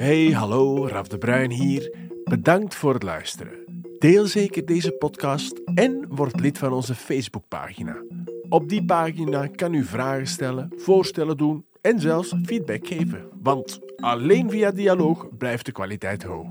Hey, 0.00 0.32
hallo, 0.32 0.88
Raf 0.88 1.08
de 1.08 1.18
Bruin 1.18 1.50
hier. 1.50 1.94
Bedankt 2.24 2.74
voor 2.74 2.94
het 2.94 3.02
luisteren. 3.02 3.84
Deel 3.98 4.26
zeker 4.26 4.66
deze 4.66 4.92
podcast 4.92 5.60
en 5.74 6.06
word 6.08 6.40
lid 6.40 6.58
van 6.58 6.72
onze 6.72 6.94
Facebookpagina. 6.94 8.02
Op 8.48 8.68
die 8.68 8.84
pagina 8.84 9.46
kan 9.46 9.74
u 9.74 9.84
vragen 9.84 10.26
stellen, 10.26 10.72
voorstellen 10.76 11.36
doen 11.36 11.66
en 11.80 12.00
zelfs 12.00 12.34
feedback 12.42 12.86
geven. 12.86 13.28
Want 13.42 13.80
alleen 13.96 14.50
via 14.50 14.70
dialoog 14.70 15.36
blijft 15.38 15.66
de 15.66 15.72
kwaliteit 15.72 16.22
hoog. 16.22 16.48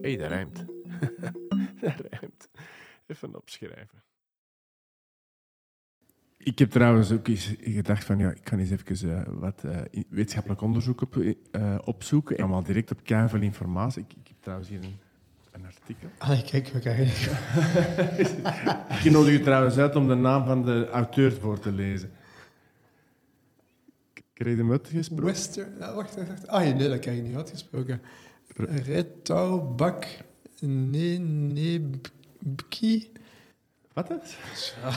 Hey, 0.00 0.16
dat 0.16 0.28
rijmt. 0.28 0.64
dat 1.80 2.02
rijmt. 2.10 2.48
Even 3.06 3.36
opschrijven. 3.36 4.02
Ik 6.44 6.58
heb 6.58 6.70
trouwens 6.70 7.12
ook 7.12 7.28
eens 7.28 7.54
gedacht 7.60 8.04
van, 8.04 8.18
ja, 8.18 8.30
ik 8.30 8.44
kan 8.44 8.58
eens 8.58 8.70
even 8.70 9.08
uh, 9.08 9.22
wat 9.26 9.62
uh, 9.64 9.76
wetenschappelijk 10.08 10.60
onderzoek 10.60 11.00
op, 11.00 11.16
uh, 11.16 11.34
opzoeken. 11.84 12.36
En 12.36 12.42
allemaal 12.42 12.62
direct 12.62 12.90
op 12.90 13.00
veel 13.04 13.40
informatie. 13.40 14.02
Ik, 14.02 14.12
ik, 14.12 14.28
heb 14.28 14.36
trouwens 14.40 14.68
hier 14.68 14.78
een, 14.82 14.96
een 15.52 15.64
artikel. 15.64 16.08
Ah, 16.18 16.44
kijk, 16.44 16.68
we 16.68 16.78
krijgen 16.78 17.36
Ik 19.04 19.10
nodig 19.10 19.32
je 19.32 19.40
trouwens 19.40 19.76
uit 19.76 19.96
om 19.96 20.08
de 20.08 20.14
naam 20.14 20.44
van 20.44 20.64
de 20.64 20.88
auteur 20.88 21.32
voor 21.32 21.58
te 21.58 21.72
lezen. 21.72 22.10
Kreeg 24.32 24.56
je 24.56 24.58
hem 24.58 24.70
uitgesproken? 24.70 25.24
Western... 25.24 25.72
Ja, 25.78 25.94
wacht, 25.94 26.14
wacht. 26.14 26.46
Ah, 26.46 26.62
nee, 26.62 26.88
dat 26.88 26.98
krijg 26.98 27.16
je 27.16 27.22
niet 27.22 27.36
uitgesproken. 27.36 28.02
Retouw, 28.56 29.60
Bak, 29.60 30.06
Nenebki. 30.60 32.02
Wat 33.92 34.10
is 34.52 34.74
ja. 34.82 34.90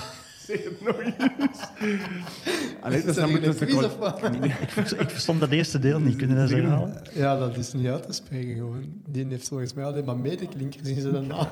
Zeg 0.46 0.64
het 0.64 0.82
nog 0.82 1.00
eens. 1.00 1.60
Allee, 2.82 3.00
dat 3.00 3.10
is 3.10 3.16
dan 3.16 3.30
moeten 3.30 3.54
ze 3.54 4.96
Ik 5.04 5.10
verstond 5.10 5.40
dat 5.40 5.50
eerste 5.50 5.80
deel 5.80 6.00
niet. 6.00 6.16
Kunnen 6.16 6.38
dat 6.38 6.50
herhalen? 6.50 7.02
Ja, 7.14 7.38
dat 7.38 7.58
is 7.58 7.74
niet 7.74 7.88
uit 7.88 8.06
te 8.08 8.14
spreken 8.14 8.56
gewoon. 8.56 9.02
Die 9.08 9.26
heeft 9.28 9.48
volgens 9.48 9.74
mij 9.74 9.86
alleen 9.86 10.06
maar 10.06 10.18
medeklinkers 10.18 10.90
in 10.90 11.02
zijn 11.02 11.28
naam. 11.28 11.48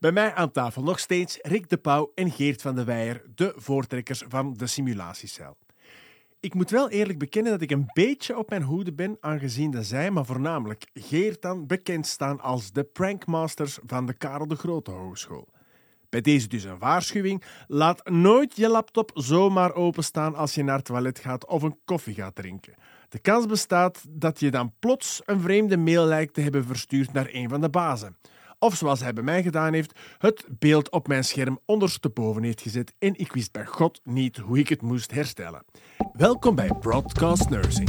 Bij 0.00 0.12
mij 0.12 0.34
aan 0.34 0.50
tafel 0.50 0.82
nog 0.82 0.98
steeds 0.98 1.38
Rick 1.42 1.68
de 1.68 1.76
Pauw 1.76 2.12
en 2.14 2.30
Geert 2.30 2.62
van 2.62 2.74
de 2.74 2.84
Weijer, 2.84 3.22
de 3.34 3.52
voortrekkers 3.56 4.24
van 4.28 4.54
de 4.56 4.66
simulatiecel. 4.66 5.56
Ik 6.40 6.54
moet 6.54 6.70
wel 6.70 6.90
eerlijk 6.90 7.18
bekennen 7.18 7.52
dat 7.52 7.60
ik 7.60 7.70
een 7.70 7.90
beetje 7.92 8.38
op 8.38 8.48
mijn 8.48 8.62
hoede 8.62 8.92
ben, 8.92 9.16
aangezien 9.20 9.70
dat 9.70 9.84
zij, 9.84 10.10
maar 10.10 10.24
voornamelijk 10.24 10.86
Geert 10.94 11.42
dan, 11.42 11.66
bekend 11.66 12.06
staan 12.06 12.40
als 12.40 12.72
de 12.72 12.84
prankmasters 12.84 13.78
van 13.86 14.06
de 14.06 14.12
Karel 14.12 14.46
de 14.46 14.56
Grote 14.56 14.90
Hogeschool. 14.90 15.48
Bij 16.10 16.20
deze 16.20 16.48
dus 16.48 16.64
een 16.64 16.78
waarschuwing. 16.78 17.42
Laat 17.66 18.08
nooit 18.08 18.56
je 18.56 18.68
laptop 18.68 19.10
zomaar 19.14 19.74
openstaan 19.74 20.34
als 20.34 20.54
je 20.54 20.62
naar 20.62 20.76
het 20.76 20.84
toilet 20.84 21.18
gaat 21.18 21.46
of 21.46 21.62
een 21.62 21.78
koffie 21.84 22.14
gaat 22.14 22.34
drinken. 22.34 22.74
De 23.08 23.18
kans 23.18 23.46
bestaat 23.46 24.04
dat 24.08 24.40
je 24.40 24.50
dan 24.50 24.72
plots 24.78 25.22
een 25.24 25.40
vreemde 25.40 25.76
mail 25.76 26.04
lijkt 26.04 26.34
te 26.34 26.40
hebben 26.40 26.64
verstuurd 26.64 27.12
naar 27.12 27.28
een 27.32 27.48
van 27.48 27.60
de 27.60 27.70
bazen. 27.70 28.16
Of 28.58 28.74
zoals 28.74 29.00
hij 29.00 29.12
bij 29.12 29.22
mij 29.22 29.42
gedaan 29.42 29.72
heeft, 29.72 29.98
het 30.18 30.46
beeld 30.48 30.90
op 30.90 31.08
mijn 31.08 31.24
scherm 31.24 31.58
ondersteboven 31.64 32.42
heeft 32.42 32.60
gezet 32.60 32.94
en 32.98 33.18
ik 33.18 33.32
wist 33.32 33.52
bij 33.52 33.66
God 33.66 34.00
niet 34.04 34.36
hoe 34.36 34.58
ik 34.58 34.68
het 34.68 34.82
moest 34.82 35.10
herstellen. 35.10 35.64
Welkom 36.12 36.54
bij 36.54 36.70
Broadcast 36.80 37.48
Nursing. 37.48 37.88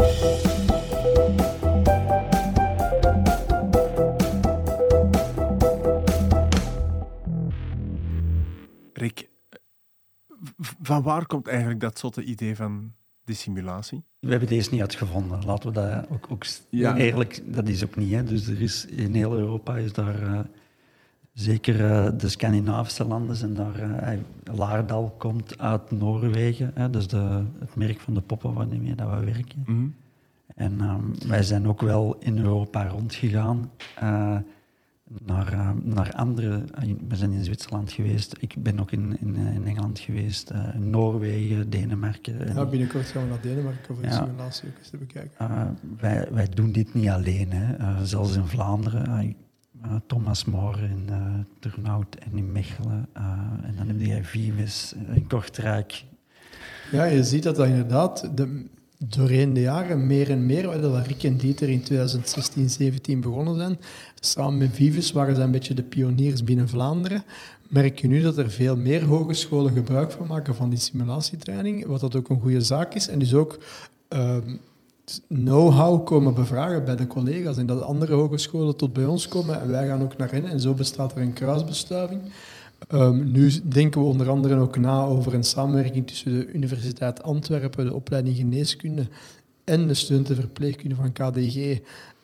Van 10.81 11.01
waar 11.03 11.25
komt 11.25 11.47
eigenlijk 11.47 11.79
dat 11.79 11.99
zotte 11.99 12.23
idee 12.23 12.55
van 12.55 12.93
de 13.23 13.33
simulatie? 13.33 14.03
We 14.19 14.29
hebben 14.29 14.49
deze 14.49 14.71
niet 14.71 14.81
uitgevonden. 14.81 15.45
Laten 15.45 15.73
we 15.73 15.79
dat 15.79 16.09
ook, 16.09 16.27
ook 16.29 16.45
ja. 16.69 16.95
eigenlijk, 16.95 17.41
dat 17.45 17.67
is 17.67 17.83
ook 17.83 17.95
niet. 17.95 18.11
Hè. 18.11 18.23
Dus 18.23 18.47
er 18.47 18.61
is 18.61 18.85
in 18.85 19.13
heel 19.13 19.37
Europa 19.37 19.77
is 19.77 19.93
daar 19.93 20.21
uh, 20.21 20.39
zeker 21.33 21.79
uh, 21.79 22.09
de 22.17 22.29
Scandinavische 22.29 23.05
landen 23.05 23.35
zijn 23.35 23.53
daar. 23.53 23.79
Uh, 23.79 24.19
Laardal 24.57 25.15
komt 25.17 25.59
uit 25.59 25.91
Noorwegen, 25.91 26.71
hè, 26.73 26.89
dus 26.89 27.07
de, 27.07 27.43
het 27.59 27.75
merk 27.75 27.99
van 27.99 28.13
de 28.13 28.21
poppen 28.21 28.53
waarmee 28.53 28.95
dat 28.95 29.09
we 29.09 29.25
werken. 29.25 29.63
Mm 29.65 29.75
-hmm. 29.75 29.95
En 30.55 30.81
um, 30.81 31.13
wij 31.27 31.43
zijn 31.43 31.67
ook 31.67 31.81
wel 31.81 32.15
in 32.19 32.37
Europa 32.37 32.87
rondgegaan 32.87 33.71
naar, 35.25 35.53
uh, 35.53 35.69
naar 35.83 36.11
andere... 36.11 36.63
We 37.07 37.15
zijn 37.15 37.31
in 37.31 37.43
Zwitserland 37.43 37.91
geweest. 37.91 38.35
Ik 38.39 38.55
ben 38.57 38.79
ook 38.79 38.91
in, 38.91 39.17
in, 39.19 39.35
in 39.35 39.65
Engeland 39.65 39.99
geweest. 39.99 40.51
Uh, 40.51 40.75
Noorwegen, 40.75 41.69
Denemarken. 41.69 42.53
Ja, 42.53 42.65
binnenkort 42.65 43.05
gaan 43.05 43.23
we 43.23 43.29
naar 43.29 43.41
Denemarken 43.41 43.95
voor 43.95 44.03
de 44.03 44.09
ja, 44.09 44.23
simulatie 44.23 44.69
ook 44.69 44.77
eens 44.77 44.89
te 44.89 44.97
bekijken. 44.97 45.31
Uh, 45.41 45.67
wij, 45.99 46.27
wij 46.31 46.47
doen 46.49 46.71
dit 46.71 46.93
niet 46.93 47.09
alleen. 47.09 47.51
Hè. 47.51 48.05
zelfs 48.05 48.35
in 48.35 48.47
Vlaanderen. 48.47 49.35
Thomas 50.07 50.45
More 50.45 50.81
in 50.81 51.09
Turnhout 51.59 52.15
en 52.15 52.37
in 52.37 52.51
Mechelen. 52.51 53.07
en 53.63 53.73
dan 53.77 53.87
heb 53.87 53.99
je 53.99 54.23
Vives 54.23 54.93
in 55.13 55.27
Kortrijk. 55.27 56.03
Ja, 56.91 57.03
je 57.03 57.23
ziet 57.23 57.43
dat 57.43 57.55
dat 57.55 57.67
inderdaad... 57.67 58.37
De, 58.37 58.65
doorheen 59.09 59.53
de 59.53 59.61
jaren 59.61 60.07
meer 60.07 60.29
en 60.29 60.45
meer, 60.45 60.81
dat 60.81 61.07
Rick 61.07 61.23
en 61.23 61.37
Dieter 61.37 61.69
in 61.69 61.83
2016, 61.83 62.69
17 62.69 63.21
begonnen 63.21 63.55
zijn, 63.55 63.79
samen 64.19 64.57
met 64.57 64.69
Vives 64.71 65.11
waren 65.11 65.35
ze 65.35 65.41
een 65.41 65.51
beetje 65.51 65.73
de 65.73 65.83
pioniers 65.83 66.43
binnen 66.43 66.69
Vlaanderen, 66.69 67.23
merk 67.67 67.99
je 67.99 68.07
nu 68.07 68.21
dat 68.21 68.37
er 68.37 68.51
veel 68.51 68.77
meer 68.77 69.03
hogescholen 69.03 69.73
gebruik 69.73 70.11
van 70.11 70.27
maken 70.27 70.55
van 70.55 70.69
die 70.69 70.79
simulatietraining, 70.79 71.85
wat 71.85 71.99
dat 71.99 72.15
ook 72.15 72.29
een 72.29 72.41
goede 72.41 72.61
zaak 72.61 72.93
is. 72.93 73.07
En 73.07 73.19
dus 73.19 73.33
ook 73.33 73.59
uh, 74.09 74.37
know-how 75.27 76.05
komen 76.05 76.33
bevragen 76.33 76.85
bij 76.85 76.95
de 76.95 77.07
collega's 77.07 77.57
en 77.57 77.65
dat 77.65 77.81
andere 77.81 78.13
hogescholen 78.13 78.75
tot 78.75 78.93
bij 78.93 79.05
ons 79.05 79.27
komen 79.27 79.61
en 79.61 79.69
wij 79.71 79.87
gaan 79.87 80.01
ook 80.01 80.17
naar 80.17 80.31
hen 80.31 80.45
en 80.45 80.59
zo 80.59 80.73
bestaat 80.73 81.11
er 81.11 81.21
een 81.21 81.33
kruisbestuiving. 81.33 82.21
Um, 82.89 83.31
nu 83.31 83.51
denken 83.63 84.01
we 84.01 84.07
onder 84.07 84.29
andere 84.29 84.55
ook 84.55 84.77
na 84.77 85.03
over 85.03 85.33
een 85.33 85.43
samenwerking 85.43 86.07
tussen 86.07 86.39
de 86.39 86.51
Universiteit 86.51 87.23
Antwerpen, 87.23 87.85
de 87.85 87.93
opleiding 87.93 88.35
geneeskunde 88.35 89.07
en 89.63 89.87
de 89.87 89.93
studentenverpleegkunde 89.93 90.95
van 90.95 91.11
KDG 91.11 91.79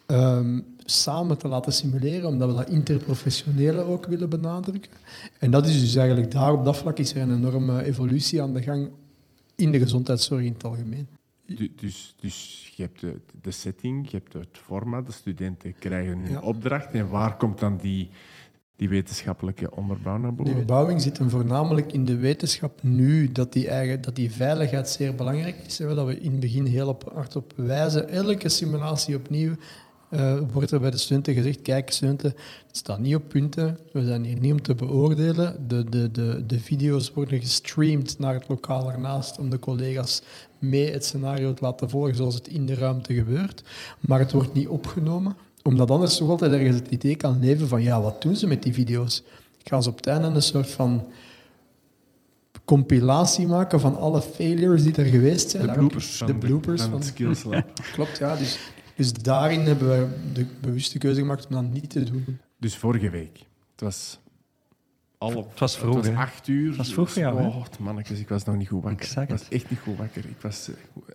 um, 0.08 0.66
samen 0.86 1.38
te 1.38 1.48
laten 1.48 1.74
simuleren, 1.74 2.30
omdat 2.30 2.50
we 2.50 2.56
dat 2.56 2.70
interprofessionele 2.70 3.82
ook 3.82 4.06
willen 4.06 4.30
benadrukken. 4.30 4.92
En 5.40 5.52
dat 5.52 5.68
is 5.68 5.80
dus 5.80 5.96
eigenlijk 5.96 6.32
daar, 6.32 6.54
op 6.54 6.66
dat 6.66 6.78
vlak 6.78 6.98
is 6.98 7.14
er 7.14 7.22
een 7.22 7.36
enorme 7.36 7.84
evolutie 7.84 8.42
aan 8.42 8.54
de 8.54 8.62
gang 8.62 8.90
in 9.56 9.72
de 9.72 9.80
gezondheidszorg 9.80 10.44
in 10.44 10.54
het 10.54 10.64
algemeen. 10.64 11.08
Dus, 11.76 12.16
dus 12.20 12.72
je 12.76 12.84
hebt 12.84 13.00
de, 13.00 13.20
de 13.42 13.52
setting, 13.52 14.10
je 14.10 14.18
hebt 14.18 14.34
het 14.34 14.58
format, 14.64 15.06
de 15.06 15.12
studenten 15.12 15.76
krijgen 15.80 16.18
een 16.18 16.32
ja. 16.32 16.40
opdracht 16.40 16.92
en 16.92 17.10
waar 17.10 17.38
komt 17.38 17.60
dan 17.60 17.78
die 17.78 18.10
die 18.78 18.90
wetenschappelijke 18.90 19.72
onderbouwing? 19.76 20.38
Die 20.38 20.46
onderbouwing 20.46 21.02
zit 21.02 21.20
voornamelijk 21.28 21.94
in 21.94 22.06
de 22.06 22.16
wetenschap 22.16 22.84
nu, 22.84 23.32
dat 23.32 23.54
die, 23.54 23.68
eigen, 23.68 24.02
dat 24.02 24.16
die 24.16 24.32
veiligheid 24.32 24.90
zeer 24.90 25.16
belangrijk 25.16 25.56
is. 25.66 25.78
Dat 25.78 26.06
we 26.06 26.20
in 26.20 26.32
het 26.32 26.40
begin 26.40 26.66
heel 26.66 26.88
op, 26.88 27.12
hard 27.14 27.36
op 27.36 27.54
wijzen. 27.56 28.10
Elke 28.10 28.50
simulatie 28.50 29.16
opnieuw 29.16 29.56
uh, 30.10 30.38
wordt 30.52 30.72
er 30.72 30.80
bij 30.80 30.92
de 30.92 30.98
studenten 30.98 31.34
gezegd, 31.34 31.62
kijk 31.62 31.92
studenten, 31.92 32.34
het 32.68 32.78
staat 32.78 33.00
niet 33.00 33.16
op 33.16 33.24
punten, 33.28 33.78
we 33.92 34.06
zijn 34.06 34.24
hier 34.24 34.40
niet 34.40 34.52
om 34.52 34.62
te 34.62 34.76
beoordelen. 34.76 35.68
De, 35.68 35.90
de, 35.90 36.12
de, 36.12 36.44
de 36.48 36.60
video's 36.60 37.14
worden 37.14 37.40
gestreamd 37.40 38.20
naar 38.20 38.34
het 38.34 38.48
lokaal 38.48 38.92
ernaast 38.92 39.40
om 39.40 39.50
de 39.50 39.60
collega's 39.60 40.22
mee 40.60 40.92
het 40.92 41.06
scenario 41.06 41.54
te 41.54 41.64
laten 41.64 41.90
volgen 41.90 42.16
zoals 42.16 42.36
het 42.36 42.48
in 42.48 42.66
de 42.66 42.76
ruimte 42.76 43.14
gebeurt. 43.14 43.64
Maar 44.00 44.20
het 44.20 44.32
wordt 44.32 44.54
niet 44.54 44.68
opgenomen 44.68 45.36
omdat 45.68 45.92
anders 45.92 46.18
toch 46.18 46.30
altijd 46.30 46.52
ergens 46.52 46.76
het 46.76 46.88
idee 46.88 47.16
kan 47.16 47.40
leven 47.40 47.68
van, 47.68 47.84
ja, 47.84 48.02
wat 48.02 48.22
doen 48.22 48.36
ze 48.36 48.48
met 48.48 48.64
die 48.64 48.74
video's? 48.74 49.24
Gaan 49.64 49.84
ze 49.84 49.90
op 49.90 49.96
het 49.96 50.08
einde 50.08 50.28
een 50.28 50.42
soort 50.42 50.70
van 50.70 51.08
compilatie 52.66 53.48
maken 53.48 53.80
van 53.80 53.98
alle 53.98 54.22
failures 54.22 54.84
die 54.84 54.96
er 54.96 55.06
geweest 55.06 55.50
zijn? 55.50 55.68
De 55.68 55.74
bloopers. 55.74 56.24
De 56.26 56.36
bloopers 56.36 56.82
van, 56.82 56.90
van, 56.90 57.00
het 57.00 57.08
Skills 57.08 57.44
Lab. 57.50 57.66
Klopt, 57.94 58.18
ja. 58.18 58.36
Dus, 58.36 58.60
dus 58.96 59.14
daarin 59.14 59.60
hebben 59.60 59.90
we 59.90 60.08
de 60.34 60.46
bewuste 60.62 60.98
keuze 60.98 61.20
gemaakt 61.20 61.48
om 61.48 61.56
dat 61.56 61.72
niet 61.72 61.90
te 61.90 62.04
doen. 62.04 62.40
Dus 62.58 62.76
vorige 62.76 63.10
week. 63.10 63.46
Het 63.72 63.82
was 63.82 64.20
al 65.18 65.36
op, 65.36 65.50
het 65.50 65.60
was 65.60 65.78
vroeg, 65.78 65.96
het 65.96 66.06
was 66.06 66.16
acht 66.16 66.48
uur. 66.48 66.68
Het 66.68 66.78
was 66.78 66.94
vroeg 66.94 67.12
voor 67.12 67.22
jou, 67.22 67.46
Oh, 67.46 67.66
mannetjes, 67.80 68.20
ik 68.20 68.30
was 68.30 68.44
nog 68.44 68.56
niet 68.56 68.68
goed 68.68 68.84
wakker. 68.84 69.02
Exact. 69.02 69.32
Ik 69.32 69.38
was 69.38 69.48
echt 69.50 69.70
niet 69.70 69.80
goed 69.80 69.98
wakker. 69.98 70.26
Ik, 70.26 70.42
was, 70.42 70.70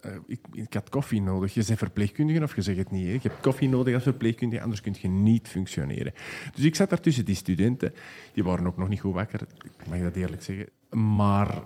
uh, 0.04 0.12
ik, 0.26 0.40
ik, 0.52 0.74
had 0.74 0.88
koffie 0.88 1.22
nodig. 1.22 1.54
Je 1.54 1.64
bent 1.66 1.78
verpleegkundige 1.78 2.42
of 2.42 2.54
je 2.54 2.62
zegt 2.62 2.78
het 2.78 2.90
niet. 2.90 3.06
Hè? 3.06 3.12
Je 3.12 3.18
hebt 3.22 3.40
koffie 3.40 3.68
nodig 3.68 3.94
als 3.94 4.02
verpleegkundige, 4.02 4.62
anders 4.62 4.80
kun 4.80 4.96
je 5.00 5.08
niet 5.08 5.48
functioneren. 5.48 6.12
Dus 6.54 6.64
ik 6.64 6.74
zat 6.74 6.90
daar 6.90 7.00
tussen 7.00 7.24
die 7.24 7.34
studenten. 7.34 7.94
Die 8.32 8.44
waren 8.44 8.66
ook 8.66 8.76
nog 8.76 8.88
niet 8.88 9.00
goed 9.00 9.14
wakker. 9.14 9.40
Ik 9.62 9.86
mag 9.88 10.00
dat 10.00 10.16
eerlijk 10.16 10.42
zeggen. 10.42 10.68
Maar 10.90 11.62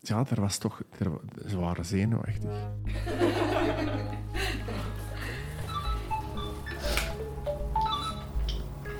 ja, 0.00 0.24
er 0.30 0.40
was 0.40 0.58
toch... 0.58 0.82
Er, 0.98 1.10
ze 1.48 1.58
waren 1.58 1.84
zenuwachtig. 1.84 2.50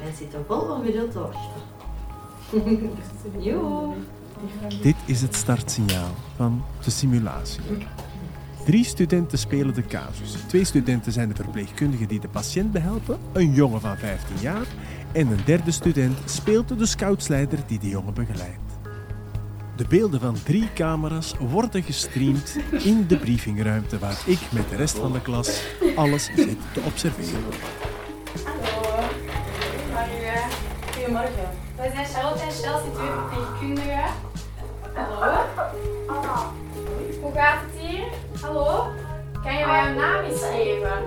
Hij 0.01 0.13
zit 0.13 0.35
er 0.35 0.45
vol 0.45 0.61
ongeduld 0.61 1.13
te 1.13 1.19
Dit 4.83 4.97
is 5.05 5.23
het 5.23 5.35
startsignaal 5.35 6.15
van 6.37 6.65
de 6.85 6.91
simulatie. 6.91 7.61
Drie 8.65 8.85
studenten 8.85 9.39
spelen 9.39 9.75
de 9.75 9.83
casus. 9.83 10.33
Twee 10.47 10.65
studenten 10.65 11.13
zijn 11.13 11.29
de 11.29 11.35
verpleegkundigen 11.35 12.09
die 12.09 12.21
de 12.21 12.29
patiënt 12.29 12.73
behelpen, 12.73 13.19
een 13.33 13.53
jongen 13.53 13.81
van 13.81 13.97
15 13.97 14.37
jaar, 14.41 14.67
en 15.13 15.27
een 15.27 15.45
derde 15.45 15.71
student 15.71 16.19
speelt 16.25 16.79
de 16.79 16.87
scoutsleider 16.87 17.59
die 17.67 17.79
de 17.79 17.89
jongen 17.89 18.15
begeleidt. 18.15 18.59
De 19.77 19.85
beelden 19.89 20.21
van 20.21 20.37
drie 20.45 20.73
camera's 20.75 21.35
worden 21.39 21.83
gestreamd 21.83 22.57
in 22.83 23.07
de 23.07 23.17
briefingruimte 23.17 23.99
waar 23.99 24.23
ik 24.27 24.41
met 24.53 24.69
de 24.69 24.77
rest 24.77 24.99
van 24.99 25.13
de 25.13 25.21
klas 25.21 25.63
alles 25.97 26.25
zit 26.25 26.59
te 26.73 26.81
observeren. 26.81 27.41
Hallo. 28.45 29.03
Goedemorgen. 29.93 30.51
Goedemorgen. 30.93 31.60
Wij 31.81 31.91
zijn 31.91 32.07
Charlotte 32.07 32.43
en 32.43 32.51
Chelsea, 32.51 32.91
twee 32.95 33.11
verpleegkundigen. 33.11 34.11
Hallo. 34.95 35.37
Hoe 37.21 37.33
gaat 37.33 37.59
het 37.61 37.81
hier? 37.81 38.05
Hallo. 38.41 38.87
Kan 39.43 39.59
je 39.59 39.67
mij 39.67 39.87
een 39.87 39.97
naam 39.97 40.25
eens 40.25 40.43
geven? 40.43 41.03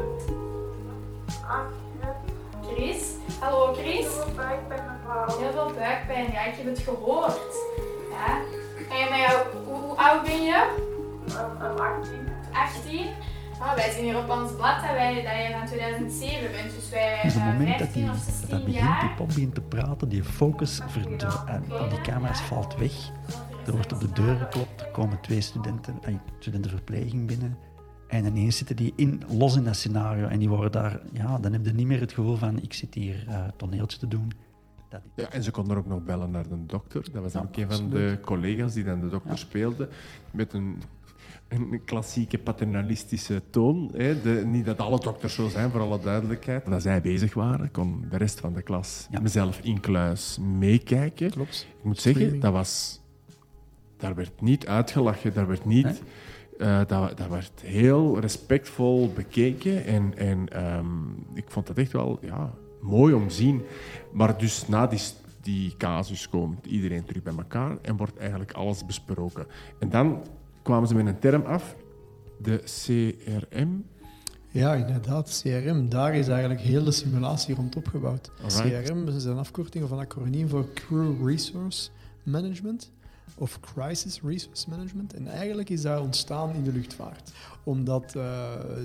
Chris. 2.74 3.12
Hallo 3.40 3.74
Chris. 3.74 4.08
Heel 5.40 5.52
veel 5.52 5.72
buikpijn, 5.78 6.32
ja, 6.32 6.44
ik 6.44 6.56
heb 6.56 6.66
het 6.66 6.80
gehoord. 6.80 7.56
Ja. 8.12 8.38
Kan 8.90 8.98
je 8.98 9.06
mij, 9.10 9.28
hoe, 9.66 9.76
hoe 9.76 9.98
oud 9.98 10.24
ben 10.24 10.44
je? 10.44 10.68
18. 12.52 13.08
Oh, 13.64 13.76
wij 13.76 13.92
zien 13.92 14.04
hier 14.04 14.18
op 14.18 14.30
ons 14.30 14.52
blad 14.56 14.82
dat, 14.82 14.92
wij, 14.92 15.14
dat 15.14 15.34
je 15.34 15.56
van 15.58 15.66
2007 15.68 16.52
bent, 16.52 16.76
dus 16.76 16.90
wij 16.90 17.20
Dus 17.24 17.36
op 17.36 17.40
uh, 17.40 17.46
het 17.48 17.58
moment 17.58 17.80
dat 17.80 17.88
15 17.88 18.02
die, 18.02 18.12
of 18.12 18.26
dat 18.26 18.36
16 18.36 18.66
begint, 18.66 19.00
die 19.00 19.14
pop 19.16 19.28
begint 19.28 19.56
te 19.56 19.62
praten, 19.62 20.10
die 20.10 20.24
focus 20.24 20.80
verdwijnt 20.88 21.44
en 21.46 21.90
die 21.90 22.02
camera's 22.02 22.42
valt 22.42 22.76
weg. 22.76 23.12
Er 23.66 23.72
wordt 23.72 23.94
op 23.94 24.00
de 24.00 24.12
deur 24.12 24.36
geklopt, 24.36 24.82
er 24.82 24.92
komen 24.92 25.22
twee 25.22 25.42
studenten, 25.42 26.00
ay, 26.06 26.20
studentenverpleging 26.40 27.28
binnen. 27.28 27.58
En 28.08 28.26
ineens 28.26 28.58
zitten 28.58 28.76
die 28.76 28.94
in, 28.96 29.24
los 29.28 29.56
in 29.56 29.64
dat 29.64 29.76
scenario 29.76 30.28
en 30.28 30.40
die 30.40 30.50
worden 30.50 30.72
daar, 30.72 31.00
ja, 31.14 31.38
dan 31.40 31.54
heb 31.54 31.66
je 31.66 31.74
niet 31.74 31.88
meer 31.88 32.00
het 32.00 32.14
gevoel 32.14 32.36
van 32.36 32.62
ik 32.62 32.74
zit 32.74 32.94
hier 32.94 33.26
eh 33.28 33.44
toneeltje 33.58 33.98
te 33.98 34.08
doen. 34.08 34.32
Dat, 34.90 35.02
Ja, 35.16 35.30
en 35.30 35.44
ze 35.44 35.52
konden 35.52 35.78
ook 35.78 35.88
nog 35.88 36.04
bellen 36.04 36.32
naar 36.32 36.48
de 36.48 36.66
dokter. 36.66 37.12
Dat 37.12 37.22
was 37.22 37.34
Ja, 37.34 37.40
ook 37.40 37.58
een 37.58 37.72
van 37.72 37.90
de 37.90 38.20
collega's 38.22 38.74
die 38.74 38.84
dan 38.84 39.00
de 39.00 39.10
dokter 39.10 39.38
speelde. 39.38 39.90
Met 40.32 40.54
een, 40.54 40.82
een 41.54 41.82
klassieke 41.86 42.38
paternalistische 42.38 43.42
toon. 43.50 43.92
Hè. 43.94 44.22
De, 44.22 44.44
niet 44.46 44.66
dat 44.66 44.78
alle 44.80 45.00
dokters 45.00 45.34
zo 45.34 45.48
zijn, 45.48 45.72
voor 45.72 45.82
alle 45.82 46.00
duidelijkheid. 46.00 46.72
Als 46.72 46.84
zij 46.84 47.02
bezig 47.02 47.34
waren, 47.34 47.72
kon 47.72 48.06
de 48.10 48.18
rest 48.18 48.40
van 48.40 48.54
de 48.54 48.62
klas, 48.62 49.08
Ja. 49.12 49.20
mezelf 49.20 49.60
incluis, 49.64 50.38
meekijken. 50.58 51.30
Klopt. 51.32 51.68
Ik 51.78 51.84
moet 51.84 52.00
zeggen, 52.00 52.22
Streaming. 52.22 52.42
dat 52.44 52.54
was... 52.54 53.02
Daar 53.98 54.16
werd 54.16 54.42
niet 54.42 54.68
uitgelachen, 54.68 55.34
daar 55.34 55.48
werd 55.48 55.66
niet... 55.66 55.84
Nee? 55.84 56.00
eh, 56.58 56.80
dat, 56.88 57.18
dat 57.18 57.28
werd 57.30 57.62
heel 57.64 58.20
respectvol 58.20 59.12
bekeken. 59.16 59.86
En, 59.86 60.14
en 60.18 60.50
ehm, 60.50 60.88
ik 61.34 61.46
vond 61.48 61.68
dat 61.68 61.78
echt 61.78 61.92
wel 61.92 62.20
ja, 62.22 62.54
mooi 62.82 63.14
om 63.14 63.28
te 63.28 63.34
zien. 63.34 63.62
Maar 64.12 64.38
dus 64.38 64.68
na 64.68 64.88
die, 64.88 65.00
die 65.42 65.74
casus 65.78 66.30
komt 66.30 66.66
iedereen 66.66 67.04
terug 67.06 67.24
bij 67.24 67.34
elkaar 67.38 67.78
en 67.82 67.98
wordt 67.98 68.18
eigenlijk 68.18 68.52
alles 68.52 68.86
besproken. 68.86 69.46
En 69.80 69.90
dan 69.90 70.22
kwamen 70.64 70.88
ze 70.88 70.96
met 70.96 71.06
een 71.06 71.20
term 71.20 71.42
af, 71.46 71.76
de 72.42 72.64
CRM. 72.64 73.86
Ja, 74.50 74.74
inderdaad. 74.74 75.42
CRM, 75.42 75.90
daar 75.90 76.16
is 76.16 76.28
eigenlijk 76.28 76.62
heel 76.62 76.84
de 76.84 76.92
simulatie 76.92 77.56
rond 77.56 77.76
opgebouwd. 77.76 78.32
Alright. 78.42 78.88
CRM 78.88 79.08
is 79.08 79.24
een 79.24 79.38
afkorting 79.38 79.84
of 79.84 79.92
een 79.92 80.00
acroniem 80.00 80.50
voor 80.50 80.74
Crew 80.74 81.28
Resource 81.28 81.90
Management 82.24 82.92
of 83.36 83.60
Crisis 83.60 84.22
Resource 84.24 84.70
Management. 84.70 85.14
En 85.14 85.28
eigenlijk 85.28 85.70
is 85.70 85.82
dat 85.82 86.02
ontstaan 86.02 86.54
in 86.56 86.64
de 86.64 86.72
luchtvaart. 86.72 87.32
Omdat 87.64 88.04
eh, 88.16 88.24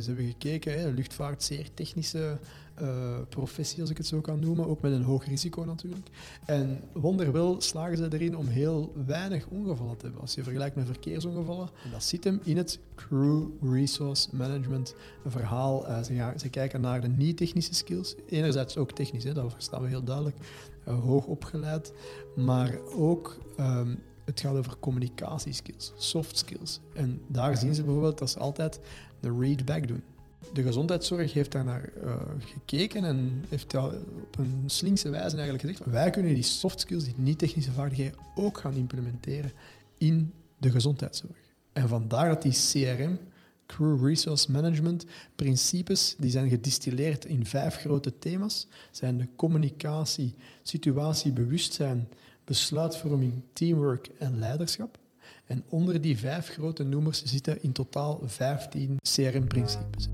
ze 0.01 0.07
hebben 0.07 0.27
gekeken, 0.27 0.81
hè, 0.81 0.89
luchtvaart, 0.91 1.43
zeer 1.43 1.75
technische 1.75 2.39
eh, 2.81 3.19
professie, 3.29 3.81
als 3.81 3.91
ik 3.91 3.97
het 3.97 4.07
zo 4.07 4.21
kan 4.21 4.41
noemen, 4.41 4.67
ook 4.67 4.81
met 4.81 4.93
een 4.93 5.03
hoog 5.03 5.27
risico 5.27 5.65
natuurlijk. 5.65 6.09
En 6.47 6.81
wonderwel 6.93 7.61
slagen 7.61 7.97
ze 7.97 8.09
erin 8.11 8.37
om 8.37 8.47
heel 8.47 8.93
weinig 9.07 9.47
ongevallen 9.47 9.97
te 9.97 10.05
hebben. 10.05 10.21
Als 10.21 10.35
je 10.35 10.43
vergelijkt 10.43 10.77
met 10.77 10.87
verkeersongevallen, 10.87 11.69
en 11.85 11.91
dat 11.91 12.03
zit 12.03 12.25
hem 12.25 12.41
in 12.43 12.57
het 12.57 12.79
Crew 12.95 13.47
Resource 13.63 14.29
Management 14.37 14.95
verhaal. 15.27 15.87
Eh, 15.87 16.03
ze, 16.03 16.15
gaan, 16.15 16.39
ze 16.39 16.49
kijken 16.49 16.81
naar 16.81 17.01
de 17.01 17.09
niet-technische 17.09 17.75
skills. 17.75 18.15
Enerzijds 18.27 18.77
ook 18.77 18.93
technisch, 18.93 19.25
hè, 19.25 19.33
dat 19.35 19.53
verstaan 19.53 19.83
we 19.83 19.89
heel 19.89 20.05
duidelijk, 20.05 20.37
eh, 20.85 21.01
hoog 21.01 21.27
opgeleid. 21.27 21.93
Maar 22.37 22.79
ook 22.97 23.39
ehm, 23.57 23.95
het 24.25 24.41
gaat 24.41 24.57
over 24.57 24.79
communicatieskills, 24.79 25.93
soft 25.97 26.39
skills. 26.39 26.81
En 26.95 27.21
daar 27.27 27.57
zien 27.57 27.75
ze 27.75 27.83
bijvoorbeeld 27.83 28.19
dat 28.19 28.31
ze 28.31 28.39
altijd 28.39 28.81
de 29.21 29.37
read-back 29.39 29.89
doen. 29.89 30.03
De 30.53 30.63
gezondheidszorg 30.63 31.33
heeft 31.33 31.53
daar 31.53 31.65
naar 31.65 31.91
eh, 32.03 32.17
gekeken 32.39 33.05
en 33.05 33.45
heeft 33.49 33.75
op 33.75 34.39
een 34.39 34.63
slinkse 34.67 35.11
wijze 35.11 35.37
eigenlijk 35.37 35.61
gezegd: 35.61 35.85
wij 35.85 36.11
kunnen 36.11 36.35
die 36.35 36.43
soft 36.43 36.81
skills, 36.81 37.05
die 37.05 37.15
niet-technische 37.17 37.73
vaardigheden, 37.73 38.19
ook 38.35 38.59
gaan 38.59 38.75
implementeren 38.75 39.53
in 39.99 40.33
de 40.59 40.71
gezondheidszorg. 40.71 41.37
En 41.73 41.89
vandaar 41.89 42.29
dat 42.29 42.43
die 42.43 42.53
CRM, 42.53 43.19
Crew 43.67 44.07
Resource 44.07 44.51
Management, 44.51 45.05
principes, 45.37 46.15
die 46.19 46.31
zijn 46.31 46.49
gedistilleerd 46.49 47.25
in 47.25 47.47
vijf 47.47 47.77
grote 47.77 48.19
thema's, 48.19 48.67
zijn 48.91 49.19
de 49.19 49.29
communicatie, 49.37 50.35
situatie, 50.63 51.33
bewustzijn, 51.33 52.09
besluitvorming, 52.45 53.43
teamwork 53.53 54.09
en 54.19 54.39
leiderschap. 54.39 54.99
En 55.47 55.65
onder 55.69 56.01
die 56.01 56.19
vijf 56.19 56.49
grote 56.49 56.83
noemers 56.83 57.23
zitten 57.25 57.63
in 57.63 57.73
totaal 57.73 58.21
15 58.25 58.97
CRM-principes. 59.03 60.09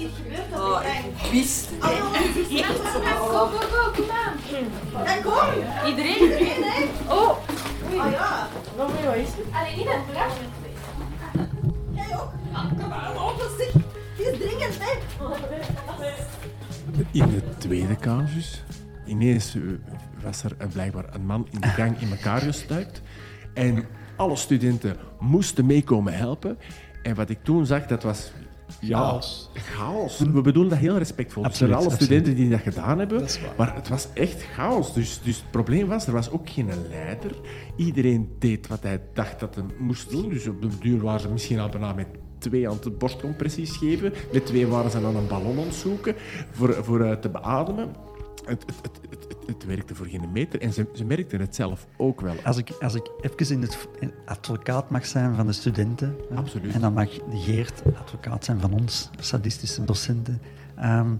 Is 0.00 0.10
gebeurd 0.16 0.52
op 0.52 0.58
Oh, 0.58 0.80
ik 1.24 1.30
wist 1.32 1.68
het. 1.72 1.84
Go, 3.18 3.46
go, 3.46 3.58
go, 3.58 3.90
kom 3.90 4.10
aan. 4.10 4.34
Ja, 5.04 5.22
kom! 5.22 5.88
Iedereen? 5.90 6.22
Iedereen, 6.22 6.62
hè? 6.62 7.12
Oh, 7.14 7.38
Ah 7.98 8.10
ja, 8.12 8.48
alleen 9.52 9.76
niet 9.76 9.88
het 9.88 10.06
blad. 10.10 10.32
jij 11.94 12.16
ook? 12.18 12.30
Ja, 12.52 12.68
kom 12.78 12.90
zeg. 13.58 13.72
Het 13.72 14.26
is 14.32 14.38
dringend, 14.38 14.78
hè? 14.78 14.98
In 17.12 17.30
de 17.30 17.42
tweede 17.58 17.96
casus, 17.96 18.64
ineens 19.06 19.54
eh, 19.54 19.62
was 20.22 20.42
er 20.42 20.56
blijkbaar 20.72 21.14
een 21.14 21.26
man 21.26 21.46
in 21.50 21.60
de 21.60 21.66
gang 21.68 22.00
in 22.00 22.10
elkaar 22.10 22.40
gestuikt. 22.40 23.02
En 23.54 23.86
alle 24.16 24.36
studenten 24.36 24.96
moesten 25.18 25.66
meekomen 25.66 26.14
helpen. 26.14 26.58
En 27.02 27.14
wat 27.14 27.30
ik 27.30 27.38
toen 27.42 27.66
zag, 27.66 27.86
dat 27.86 28.02
was... 28.02 28.32
Ja, 28.80 28.98
Chaos. 28.98 29.50
chaos. 29.54 30.18
We 30.18 30.40
bedoelen 30.40 30.70
dat 30.70 30.78
heel 30.80 30.96
respectvol. 30.98 31.42
Dus 31.42 31.52
Absoluut, 31.52 31.72
er 31.74 31.78
zijn 31.80 31.90
alle 31.90 32.00
absoluut. 32.00 32.22
studenten 32.24 32.34
die 32.42 32.50
dat 32.64 32.74
gedaan 32.74 32.98
hebben. 32.98 33.18
Dat 33.18 33.28
is 33.28 33.40
waar. 33.40 33.54
Maar 33.56 33.74
het 33.74 33.88
was 33.88 34.08
echt 34.14 34.42
chaos. 34.42 34.94
Dus, 34.94 35.20
dus 35.22 35.36
het 35.36 35.50
probleem 35.50 35.86
was, 35.86 36.06
er 36.06 36.12
was 36.12 36.30
ook 36.30 36.50
geen 36.50 36.68
leider. 36.90 37.30
Iedereen 37.76 38.28
deed 38.38 38.66
wat 38.66 38.82
hij 38.82 39.00
dacht 39.14 39.40
dat 39.40 39.54
hij 39.54 39.64
moest 39.78 40.10
doen. 40.10 40.28
Dus 40.28 40.46
op 40.46 40.62
de 40.62 40.68
duur 40.80 41.00
waren 41.00 41.20
ze 41.20 41.28
misschien 41.28 41.58
al 41.58 41.68
bijna 41.68 41.92
met 41.92 42.06
twee 42.38 42.68
aan 42.68 42.78
het 42.82 42.98
borstcompressies 42.98 43.76
geven. 43.76 44.12
Met 44.32 44.46
twee 44.46 44.66
waren 44.66 44.90
ze 44.90 44.96
aan 44.96 45.16
een 45.16 45.26
ballon 45.28 45.58
aan 45.58 45.64
het 45.64 45.74
zoeken 45.74 46.14
voor, 46.50 46.74
voor 46.84 47.00
eh, 47.00 47.12
te 47.12 47.28
beademen. 47.28 47.88
Het, 48.50 48.64
het, 48.82 49.00
het, 49.10 49.36
het, 49.46 49.64
werkte 49.64 49.94
voor 49.94 50.06
geen 50.06 50.32
meter. 50.32 50.60
En 50.60 50.72
ze, 50.72 50.86
ze 50.94 51.04
merkten 51.04 51.40
het 51.40 51.54
zelf 51.54 51.86
ook 51.96 52.20
wel. 52.20 52.34
Als 52.44 52.56
ik, 52.56 52.70
als 52.70 52.94
ik 52.94 53.10
even 53.20 53.54
in 53.54 53.62
het 53.62 53.88
in 53.98 54.12
advocaat 54.24 54.90
mag 54.90 55.06
zijn 55.06 55.34
van 55.34 55.46
de 55.46 55.52
studenten. 55.52 56.16
Absoluut. 56.34 56.74
En 56.74 56.80
dan 56.80 56.92
mag 56.92 57.08
de 57.08 57.38
Geert 57.38 57.82
advocaat 57.96 58.44
zijn 58.44 58.60
van 58.60 58.72
ons, 58.72 59.10
sadistische 59.18 59.84
docenten. 59.84 60.40
Ehm, 60.76 61.14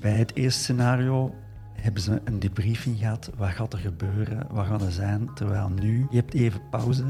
bij 0.00 0.12
het 0.12 0.34
eerste 0.34 0.60
scenario 0.60 1.34
hebben 1.72 2.02
ze 2.02 2.20
een 2.24 2.38
debriefing 2.38 2.98
gehad. 2.98 3.30
Wat 3.36 3.48
gaat 3.48 3.72
er 3.72 3.78
gebeuren? 3.78 4.46
Wat 4.50 4.66
gaat 4.66 4.82
er 4.82 4.92
zijn? 4.92 5.34
Terwijl 5.34 5.68
nu, 5.68 6.06
je 6.10 6.16
hebt 6.16 6.34
even 6.34 6.60
pauze 6.70 7.04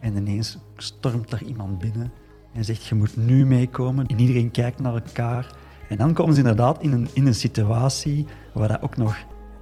en 0.00 0.16
ineens 0.16 0.58
stormt 0.76 1.32
er 1.32 1.42
iemand 1.42 1.78
binnen 1.78 2.12
en 2.52 2.64
zegt 2.64 2.86
je 2.86 2.94
moet 2.94 3.16
nu 3.16 3.46
meekomen. 3.46 4.06
En 4.06 4.20
iedereen 4.20 4.50
kijkt 4.50 4.80
naar 4.80 4.94
elkaar. 4.94 5.54
En 5.88 5.96
dan 5.96 6.12
komen 6.12 6.32
ze 6.34 6.40
inderdaad 6.40 6.82
in 6.82 6.92
een, 6.92 7.08
in 7.12 7.26
een 7.26 7.34
situatie 7.34 8.26
waar 8.52 8.68
dat 8.68 8.82
ook 8.82 8.96
nog 8.96 9.16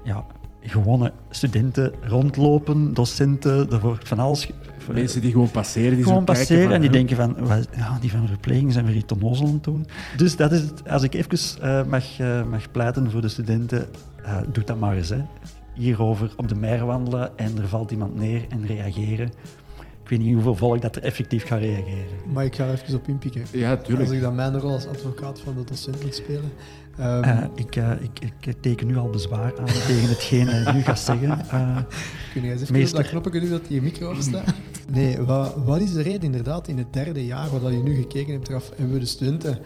ja, 0.05 0.25
gewone 0.61 1.13
studenten 1.31 1.93
rondlopen, 2.03 2.95
docenten, 2.95 3.71
er 3.71 3.81
wordt 3.81 4.09
van 4.09 4.19
alles... 4.19 4.51
Mensen 4.93 5.21
die 5.21 5.31
gewoon 5.33 5.51
passeren. 5.51 5.95
Die 5.95 6.05
gewoon 6.05 6.25
passeren 6.25 6.63
van, 6.65 6.73
en 6.73 6.81
die 6.81 6.91
denken 6.91 7.17
van, 7.17 7.37
wat- 7.47 7.69
ja, 7.77 7.99
die 8.01 8.11
van 8.11 8.27
verpleging 8.27 8.73
zijn 8.73 8.85
weer 8.87 8.95
iets 8.97 9.13
onnozel 9.13 9.47
aan 9.47 9.53
het 9.53 9.65
doen. 9.65 9.87
Dus 10.17 10.37
dat 10.37 10.53
is 10.53 10.61
het, 10.61 10.89
als 10.89 11.03
ik 11.03 11.15
even 11.15 11.61
eh, 11.63 11.85
mag, 11.85 12.19
eh, 12.19 12.45
mag 12.51 12.71
pleiten 12.71 13.11
voor 13.11 13.21
de 13.21 13.29
studenten, 13.29 13.87
eh, 14.25 14.37
doe 14.53 14.65
dat 14.65 14.79
maar 14.79 14.97
eens. 14.97 15.09
Hè. 15.09 15.23
Hierover 15.75 16.31
op 16.37 16.49
de 16.49 16.55
mer 16.55 16.87
wandelen 16.87 17.39
en 17.39 17.59
er 17.59 17.69
valt 17.69 17.91
iemand 17.91 18.15
neer 18.17 18.45
en 18.49 18.67
reageren. 18.67 19.31
Ik 20.05 20.11
weet 20.11 20.19
niet 20.19 20.33
hoeveel 20.35 20.55
volk 20.55 20.83
dat 20.83 20.97
er 20.97 21.03
effectief 21.03 21.47
gaat 21.47 21.61
reageren. 21.61 22.05
Maar 22.33 22.45
ik 22.45 22.55
ga 22.57 22.65
er 22.67 22.73
even 22.73 22.95
op 22.95 23.09
inpikken. 23.09 23.43
Ja, 23.53 23.77
tuurlijk. 23.77 24.09
Als 24.09 24.17
ik 24.17 24.21
dan 24.23 24.35
mijn 24.35 24.59
rol 24.61 24.73
als 24.73 24.87
advocaat 24.87 25.41
van 25.41 25.55
de 25.55 25.65
docent 25.65 26.03
moet 26.03 26.15
spelen. 26.15 26.53
Ehm, 26.99 27.23
Eh, 27.23 27.45
ik, 27.55 27.77
eh, 27.77 27.91
ik, 28.01 28.33
ik 28.41 28.55
teken 28.61 28.87
nu 28.87 28.97
al 28.97 29.11
bezwaar 29.11 29.59
aan 29.59 29.67
tegen 29.87 30.09
hetgeen 30.09 30.49
ik 30.49 30.73
nu 30.73 30.81
ga 30.83 30.95
zeggen. 30.95 31.31
Eh, 31.49 31.77
kun 32.33 32.43
je 32.43 32.51
eens 32.51 32.63
even 32.63 32.75
meester. 32.75 32.99
op 32.99 33.03
dat 33.05 33.11
knopje 33.11 33.41
doen 33.41 33.51
dat 33.51 33.67
die 33.69 33.83
micro 33.83 34.11
afstaat? 34.15 34.55
Nee, 34.93 35.19
wat, 35.19 35.55
wat 35.65 35.81
is 35.81 35.93
de 35.93 36.03
reden 36.03 36.23
inderdaad 36.23 36.69
in 36.69 36.79
het 36.79 36.93
derde 36.93 37.27
jaar, 37.27 37.61
wat 37.61 37.73
je 37.73 37.83
nu 37.83 37.95
gekeken 37.95 38.33
hebt, 38.33 38.49
eraf, 38.49 38.69
hebben 38.77 38.95
we 38.95 39.01
de 39.01 39.07
studenten 39.07 39.59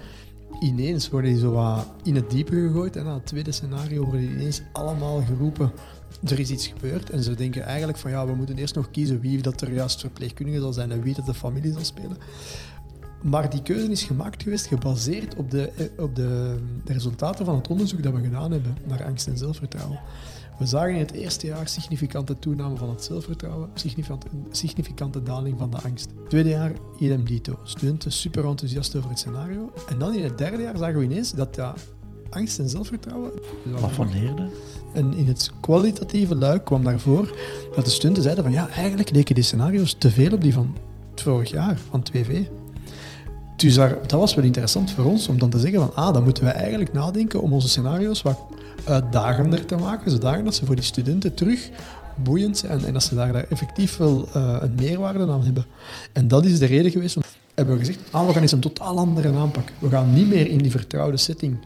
ineens 0.61 1.11
worden 1.11 1.30
die 1.30 1.40
zo 1.40 1.50
wat 1.52 1.87
in 2.02 2.14
het 2.14 2.30
diepe 2.30 2.54
gegooid. 2.54 2.97
En 2.97 3.04
na 3.04 3.14
het 3.14 3.26
tweede 3.26 3.52
scenario 3.52 4.02
worden 4.02 4.21
die 4.21 4.30
ineens 4.30 4.62
allemaal 4.73 5.23
geroepen. 5.26 5.73
Er 6.24 6.38
is 6.38 6.50
iets 6.50 6.66
gebeurd 6.66 7.10
en 7.10 7.22
ze 7.22 7.34
denken 7.34 7.62
eigenlijk 7.62 7.98
van 7.98 8.10
ja, 8.10 8.26
we 8.26 8.34
moeten 8.34 8.58
eerst 8.58 8.74
nog 8.74 8.90
kiezen 8.90 9.20
wie 9.20 9.42
dat 9.42 9.60
er 9.60 9.72
juist 9.72 10.00
verpleegkundige 10.00 10.60
zal 10.60 10.72
zijn 10.72 10.90
en 10.90 11.02
wie 11.02 11.14
dat 11.14 11.26
de 11.26 11.34
familie 11.34 11.72
zal 11.72 11.84
spelen. 11.84 12.16
Maar 13.22 13.50
die 13.50 13.62
keuze 13.62 13.90
is 13.90 14.02
gemaakt 14.02 14.42
geweest 14.42 14.66
gebaseerd 14.66 15.36
op 15.36 15.50
de, 15.50 15.70
eh, 15.76 16.04
op 16.04 16.14
de, 16.16 16.58
resultaten 16.84 17.44
van 17.44 17.54
het 17.54 17.68
onderzoek 17.68 18.02
dat 18.02 18.12
we 18.12 18.20
gedaan 18.20 18.52
hebben 18.52 18.76
naar 18.86 19.04
angst 19.04 19.26
en 19.26 19.38
zelfvertrouwen. 19.38 20.00
We 20.58 20.66
zagen 20.66 20.92
in 20.94 20.98
het 20.98 21.12
eerste 21.12 21.46
jaar 21.46 21.68
significante 21.68 22.38
toename 22.38 22.76
van 22.76 22.90
het 22.90 23.04
zelfvertrouwen, 23.04 23.70
significante, 23.74 24.26
significante 24.50 25.22
daling 25.22 25.58
van 25.58 25.70
de 25.70 25.76
angst. 25.76 26.08
Tweede 26.28 26.48
jaar, 26.48 26.72
idem 26.98 27.24
dito. 27.24 27.58
Studenten 27.64 28.12
super 28.12 28.44
enthousiast 28.44 28.96
over 28.96 29.10
het 29.10 29.18
scenario. 29.18 29.72
En 29.88 29.98
dan 29.98 30.14
in 30.14 30.24
het 30.24 30.38
derde 30.38 30.62
jaar 30.62 30.76
zagen 30.76 30.98
we 30.98 31.04
ineens 31.04 31.32
dat 31.32 31.56
ja, 31.56 31.74
angst 32.30 32.58
en 32.58 32.68
zelfvertrouwen... 32.68 33.30
Plafonneerde. 33.76 34.49
En 34.92 35.14
in 35.14 35.26
het 35.26 35.50
kwalitatieve 35.61 36.35
luik 36.35 36.64
kwam 36.64 36.85
daarvoor 36.85 37.37
dat 37.75 37.85
de 37.85 37.90
studenten 37.90 38.23
zeiden 38.23 38.44
van 38.44 38.52
ja, 38.52 38.68
eigenlijk 38.68 39.11
leken 39.11 39.35
die 39.35 39.44
scenario's 39.44 39.94
te 39.99 40.11
veel 40.11 40.32
op 40.32 40.42
die 40.42 40.52
van 40.52 40.76
het 41.11 41.20
vorig 41.20 41.50
jaar, 41.50 41.78
van 41.90 42.02
2V. 42.12 42.49
Dus 43.56 43.75
daar, 43.75 43.99
dat 44.06 44.20
was 44.20 44.35
wel 44.35 44.44
interessant 44.44 44.90
voor 44.90 45.04
ons 45.04 45.28
om 45.28 45.38
dan 45.38 45.50
te 45.50 45.58
zeggen 45.58 45.80
van 45.80 45.94
ah, 45.94 46.14
dan 46.14 46.25
moeten 46.25 46.44
we 46.44 46.50
eigenlijk 46.50 46.92
nadenken 46.92 47.42
om 47.42 47.52
onze 47.52 47.68
scenario's 47.68 48.23
wat 48.23 48.38
uitdagender 48.85 49.64
te 49.64 49.76
maken, 49.76 50.11
zodat 50.11 50.44
dat 50.44 50.54
ze 50.54 50.66
voor 50.66 50.75
die 50.75 50.85
studenten 50.85 51.35
terug 51.35 51.70
boeiend 52.23 52.58
zijn 52.58 52.85
en 52.85 52.92
dat 52.92 53.02
ze 53.02 53.14
daar, 53.14 53.32
daar 53.32 53.47
effectief 53.49 53.97
wel 53.97 54.28
uh, 54.37 54.56
een 54.61 54.75
meerwaarde 54.75 55.32
aan 55.32 55.44
hebben. 55.44 55.64
En 56.12 56.28
dat 56.28 56.44
is 56.44 56.58
de 56.58 56.66
reden 56.66 56.90
geweest. 56.90 57.16
Hebben 57.54 57.75
we 57.75 57.85
gezegd, 57.85 57.99
ah, 58.11 58.26
we 58.26 58.32
gaan 58.32 58.42
eens 58.42 58.52
een 58.52 58.61
totaal 58.61 58.99
andere 58.99 59.32
aanpak. 59.32 59.73
We 59.78 59.88
gaan 59.88 60.12
niet 60.12 60.28
meer 60.28 60.49
in 60.49 60.58
die 60.58 60.70
vertrouwde 60.70 61.16
setting 61.16 61.56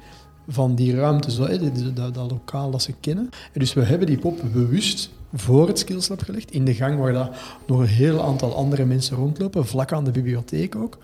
van 0.49 0.75
die 0.75 0.95
ruimte, 0.95 1.31
zo, 1.31 1.47
dat, 1.95 2.15
dat, 2.15 2.31
lokaal 2.31 2.71
dat 2.71 2.83
ze 2.83 2.93
kennen. 3.01 3.29
En 3.53 3.61
dus 3.61 3.73
we 3.73 3.83
hebben 3.83 4.07
die 4.07 4.19
pop 4.19 4.41
bewust 4.53 5.11
voor 5.35 5.67
het 5.67 5.79
Skillslab 5.79 6.21
gelegd, 6.21 6.51
in 6.51 6.65
de 6.65 6.75
gang 6.75 6.99
waar 6.99 7.13
dat 7.13 7.37
nog 7.67 7.79
een 7.79 7.87
heel 7.87 8.23
aantal 8.23 8.55
andere 8.55 8.85
mensen 8.85 9.17
rondlopen, 9.17 9.67
vlak 9.67 9.93
aan 9.93 10.05
de 10.05 10.11
bibliotheek 10.11 10.77
ook. 10.77 10.99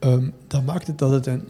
Um, 0.00 0.32
dat 0.46 0.64
maakt 0.64 0.86
het 0.86 0.98
dat 0.98 1.10
het, 1.10 1.26
een, 1.26 1.42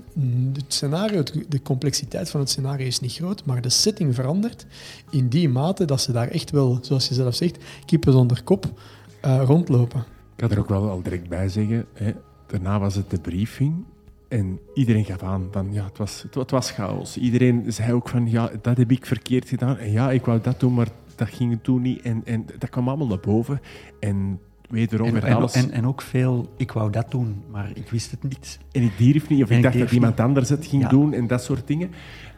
het 0.53 0.65
scenario, 0.69 1.23
de 1.49 1.63
complexiteit 1.63 2.31
van 2.31 2.41
het 2.41 2.51
scenario 2.51 2.87
is 2.87 3.01
niet 3.01 3.13
groot, 3.13 3.45
maar 3.45 3.61
de 3.61 3.69
setting 3.69 4.15
verandert 4.15 4.67
in 5.11 5.29
die 5.29 5.49
mate 5.49 5.85
dat 5.85 6.01
ze 6.01 6.13
daar 6.13 6.29
echt 6.29 6.51
wel, 6.51 6.79
zoals 6.81 7.09
je 7.09 7.15
zelf 7.15 7.35
zegt, 7.35 7.65
kippen 7.85 8.13
zonder 8.13 8.43
kop 8.43 8.81
uh, 9.25 9.43
rondlopen. 9.45 10.05
Ik 10.37 10.45
ga 10.45 10.51
er 10.51 10.59
ook 10.59 10.69
wel 10.69 10.89
al 10.89 11.03
direct 11.03 11.29
bij 11.29 11.49
zeggen, 11.49 11.87
hè, 11.93 12.13
daarna 12.47 12.79
was 12.79 12.95
het 12.95 13.11
de 13.11 13.21
briefing 13.21 13.85
en 14.29 14.61
iedereen 14.75 15.05
gaf 15.05 15.23
aan 15.23 15.49
van 15.51 15.73
ja, 15.73 15.85
het 15.85 15.99
was, 15.99 16.25
het, 16.31 16.51
was 16.51 16.71
chaos. 16.71 17.17
Iedereen 17.17 17.73
zei 17.73 17.93
ook 17.93 18.09
van 18.09 18.31
ja, 18.31 18.51
dat 18.63 18.77
heb 18.77 18.91
ik 18.91 19.07
verkeerd 19.07 19.49
gedaan. 19.49 19.77
En 19.77 19.91
ja, 19.91 20.11
ik 20.11 20.25
wou 20.25 20.41
dat 20.41 20.61
doen, 20.61 20.75
maar 20.75 20.89
dat 21.15 21.29
ging 21.29 21.59
toen 21.63 21.83
niet. 21.83 22.03
En, 22.03 22.23
en 22.25 22.47
dat 22.59 22.71
kwam 22.71 22.89
allemaal 22.89 23.07
naar 23.07 23.21
boven. 23.21 23.61
En 24.01 24.41
wederom 24.69 25.17
en, 25.17 25.35
alles... 25.35 25.55
En, 25.55 25.71
en, 25.71 25.87
ook 25.87 26.03
veel, 26.03 26.53
ik 26.57 26.73
wou 26.73 26.91
dat 26.91 27.11
doen, 27.11 27.43
maar 27.51 27.71
ik 27.75 27.91
wist 27.91 28.11
het 28.11 28.23
niet. 28.23 28.59
En 28.73 28.83
ik 28.83 28.99
durf 28.99 29.29
niet, 29.29 29.43
of 29.43 29.51
ik 29.51 29.63
dacht 29.63 29.79
dat 29.79 29.91
iemand 29.91 30.21
anders 30.21 30.49
het 30.49 30.67
ging 30.67 30.87
doen 30.87 31.13
en 31.13 31.27
dat 31.27 31.43
soort 31.43 31.67
dingen. 31.67 31.91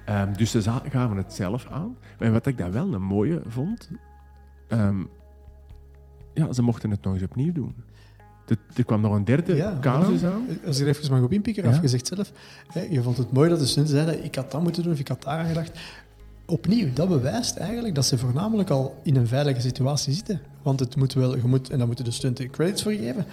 Um, 0.09 0.37
dus 0.37 0.51
ze 0.51 0.63
gaven 0.91 1.17
het 1.17 1.33
zelf 1.33 1.67
aan. 1.71 1.97
Maar 2.19 2.33
wat 2.33 2.47
ik 2.47 2.59
dan 2.59 2.71
wel 2.71 2.95
een 2.95 3.03
mooie 3.03 3.43
vond, 3.47 3.91
um, 4.69 5.09
ja, 6.35 6.53
ze 6.53 6.63
mochten 6.63 6.91
het 6.91 7.03
nog 7.03 7.15
eens 7.15 7.23
opnieuw 7.23 7.53
doen. 7.53 7.75
Er 8.76 8.85
kwam 8.85 9.00
nog 9.00 9.14
een 9.14 9.25
derde 9.25 9.54
ja, 9.54 9.78
casus 9.80 10.25
aan. 10.25 10.47
Als 10.66 10.78
ik 10.78 10.87
er 10.87 10.97
even 10.97 11.12
mag 11.12 11.23
op 11.23 11.33
inpikken, 11.33 11.64
ja. 11.64 11.71
afgezegd 11.71 12.07
zelf. 12.07 12.33
Je 12.90 13.02
vond 13.02 13.16
het 13.16 13.33
mooi 13.33 13.49
dat 13.49 13.59
de 13.59 13.66
studenten 13.66 13.95
zeiden, 13.95 14.25
ik 14.25 14.35
had 14.35 14.50
dat 14.50 14.62
moeten 14.62 14.83
doen 14.83 14.92
of 14.92 14.99
ik 14.99 15.09
had 15.09 15.23
daar 15.23 15.38
aan 15.38 15.47
gedacht. 15.47 15.78
Opnieuw, 16.47 16.88
dat 16.95 17.09
bewijst 17.09 17.57
eigenlijk 17.57 17.95
dat 17.95 18.04
ze 18.07 18.19
voornamelijk 18.19 18.71
al 18.71 19.00
in 19.02 19.16
een 19.16 19.26
veilige 19.26 19.61
situatie 19.61 20.12
zitten. 20.12 20.40
Want 20.62 20.80
het 20.80 20.97
moet 20.97 21.12
wel, 21.12 21.37
je 21.37 21.42
moet, 21.45 21.71
en 21.71 21.78
daar 21.78 21.87
moeten 21.87 22.04
de 22.04 22.11
studenten 22.11 22.50
credits 22.50 22.83
voor 22.83 22.92
geven, 22.92 23.26